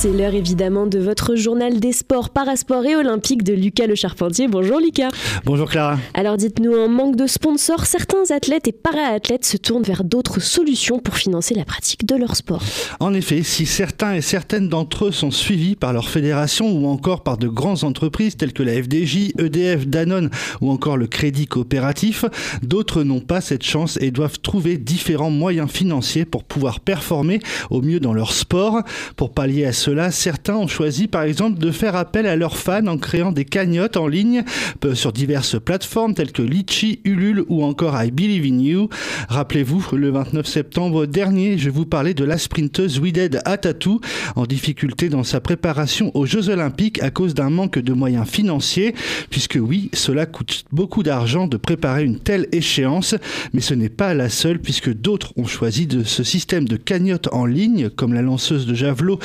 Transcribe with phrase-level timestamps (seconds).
[0.00, 4.46] C'est l'heure évidemment de votre journal des sports parasport et olympique de Lucas Le Charpentier.
[4.46, 5.08] Bonjour Lucas.
[5.44, 5.98] Bonjour Clara.
[6.14, 11.00] Alors dites-nous, en manque de sponsors, certains athlètes et para-athlètes se tournent vers d'autres solutions
[11.00, 12.62] pour financer la pratique de leur sport.
[13.00, 17.24] En effet, si certains et certaines d'entre eux sont suivis par leur fédération ou encore
[17.24, 20.30] par de grandes entreprises telles que la FDJ, EDF, Danone
[20.60, 22.24] ou encore le Crédit Coopératif,
[22.62, 27.40] d'autres n'ont pas cette chance et doivent trouver différents moyens financiers pour pouvoir performer
[27.70, 28.82] au mieux dans leur sport.
[29.16, 32.86] Pour pallier à cela, certains ont choisi par exemple de faire appel à leurs fans
[32.88, 34.44] en créant des cagnottes en ligne
[34.84, 38.90] euh, sur diverses plateformes telles que Litchi, Ulule ou encore I Believe in You.
[39.30, 44.02] Rappelez-vous, le 29 septembre dernier, je vous parlais de la sprinteuse Wided Atatou
[44.36, 48.94] en difficulté dans sa préparation aux Jeux Olympiques à cause d'un manque de moyens financiers,
[49.30, 53.14] puisque oui, cela coûte beaucoup d'argent de préparer une telle échéance,
[53.54, 57.30] mais ce n'est pas la seule puisque d'autres ont choisi de ce système de cagnotte
[57.32, 59.18] en ligne, comme la lanceuse de javelot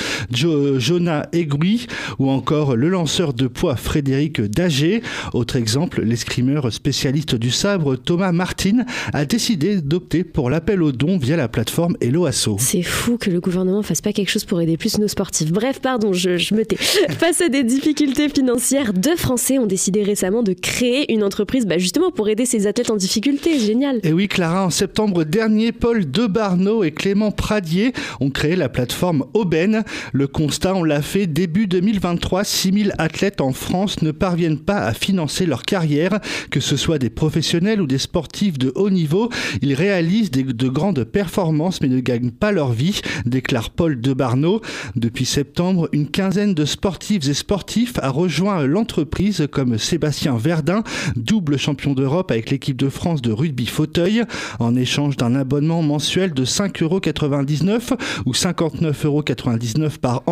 [0.78, 1.88] Jonah Egui
[2.20, 5.02] ou encore le lanceur de poids Frédéric Dagé.
[5.34, 11.17] Autre exemple, l'escrimeur spécialiste du sabre Thomas Martin a décidé d'opter pour l'appel aux dons
[11.17, 12.58] via la plateforme Helloasso.
[12.59, 15.52] C'est fou que le gouvernement fasse pas quelque chose pour aider plus nos sportifs.
[15.52, 16.76] Bref, pardon, je, je me tais.
[17.10, 21.78] Face à des difficultés financières, deux Français ont décidé récemment de créer une entreprise bah,
[21.78, 23.60] justement pour aider ces athlètes en difficulté.
[23.60, 24.00] Génial.
[24.04, 29.26] Et oui, Clara, en septembre dernier, Paul Debarneau et Clément Pradier ont créé la plateforme
[29.34, 29.84] Aubaine.
[30.12, 34.94] Le constat, on l'a fait début 2023, 6000 athlètes en France ne parviennent pas à
[34.94, 36.20] financer leur carrière,
[36.52, 39.30] que ce soit des professionnels ou des sportifs de haut niveau.
[39.61, 44.61] Ils réalisent de grandes performances mais ne gagnent pas leur vie, déclare Paul Debarneau.
[44.95, 50.84] Depuis septembre, une quinzaine de sportifs et sportifs a rejoint l'entreprise comme Sébastien Verdun,
[51.16, 54.23] double champion d'Europe avec l'équipe de France de rugby fauteuil,
[54.59, 57.94] en échange d'un abonnement mensuel de 5,99€
[58.26, 60.23] ou 59,99€ par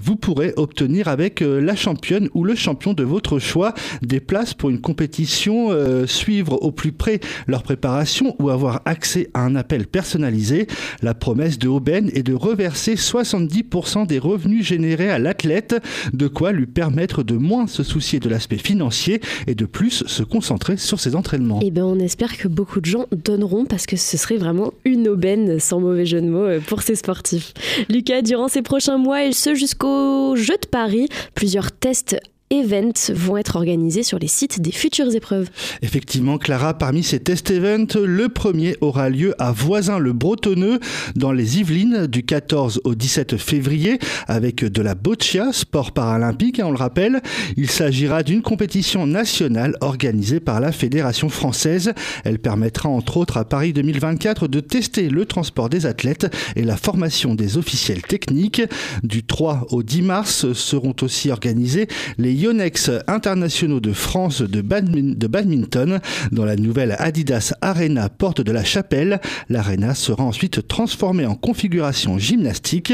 [0.00, 4.54] vous pourrez obtenir avec euh, la championne ou le champion de votre choix des places
[4.54, 9.56] pour une compétition, euh, suivre au plus près leur préparation ou avoir accès à un
[9.56, 10.66] appel personnalisé.
[11.02, 11.68] La promesse de
[12.14, 15.76] est de reverser 70% des revenus générés à l'athlète,
[16.12, 20.22] de quoi lui permettre de moins se soucier de l'aspect financier et de plus se
[20.22, 21.60] concentrer sur ses entraînements.
[21.62, 25.08] Eh bien, on espère que beaucoup de gens donneront parce que ce serait vraiment une
[25.08, 27.52] aubaine, sans mauvais jeu de mots, euh, pour ces sportifs.
[27.88, 31.08] Lucas, durant ces prochains mois, et ce jusqu'au Jeu de Paris.
[31.34, 32.16] Plusieurs tests
[32.50, 35.48] events vont être organisés sur les sites des futures épreuves.
[35.82, 40.80] Effectivement, Clara, parmi ces test events, le premier aura lieu à Voisin-le-Bretonneux,
[41.16, 46.66] dans les Yvelines, du 14 au 17 février, avec de la boccia, sport paralympique, hein,
[46.68, 47.20] on le rappelle.
[47.56, 51.92] Il s'agira d'une compétition nationale organisée par la Fédération française.
[52.24, 56.76] Elle permettra entre autres à Paris 2024 de tester le transport des athlètes et la
[56.76, 58.62] formation des officiels techniques.
[59.02, 65.98] Du 3 au 10 mars seront aussi organisés les Yonex internationaux de France de, badminton
[66.30, 69.20] dans la nouvelle Adidas Arena Porte de la Chapelle.
[69.48, 72.92] L'arena sera ensuite transformée en configuration gymnastique.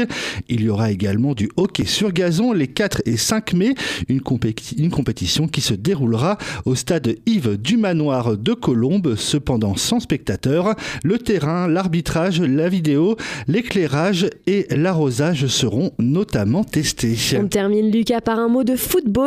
[0.49, 3.75] Il y aura également du hockey sur gazon les 4 et 5 mai,
[4.09, 4.21] une,
[4.77, 10.73] une compétition qui se déroulera au stade Yves du Manoir de Colombes, cependant sans spectateurs.
[11.03, 13.15] Le terrain, l'arbitrage, la vidéo,
[13.47, 17.15] l'éclairage et l'arrosage seront notamment testés.
[17.39, 18.75] On termine Lucas par un mot de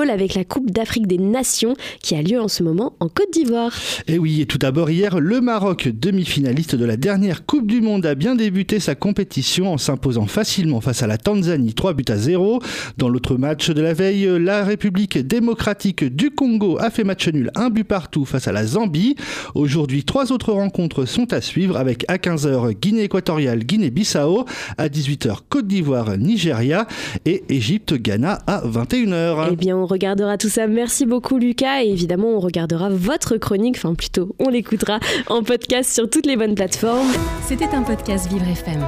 [0.08, 3.32] football avec la Coupe d'Afrique des Nations qui a lieu en ce moment en Côte
[3.32, 3.72] d'Ivoire.
[4.06, 8.06] Et oui, et tout d'abord hier, le Maroc, demi-finaliste de la dernière Coupe du Monde,
[8.06, 12.16] a bien débuté sa compétition en s'imposant facilement face à la Tanzanie 3 buts à
[12.16, 12.60] 0.
[12.96, 17.50] Dans l'autre match de la veille, la République démocratique du Congo a fait match nul,
[17.54, 19.16] un but partout face à la Zambie.
[19.54, 24.44] Aujourd'hui, trois autres rencontres sont à suivre avec à 15h Guinée équatoriale, Guinée-Bissau,
[24.76, 26.86] à 18h Côte d'Ivoire, Nigeria
[27.24, 29.48] et Égypte-Ghana à 21h.
[29.52, 30.68] Eh bien, on regardera tout ça.
[30.68, 35.92] Merci beaucoup Lucas et évidemment on regardera votre chronique, enfin plutôt on l'écoutera en podcast
[35.92, 37.08] sur toutes les bonnes plateformes.
[37.42, 38.80] C'était un podcast Vivre FM.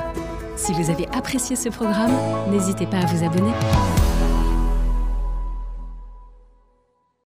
[0.55, 2.13] Si vous avez apprécié ce programme,
[2.53, 4.10] n'hésitez pas à vous abonner.